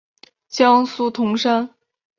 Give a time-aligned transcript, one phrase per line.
[0.49, 1.75] 江苏铜山。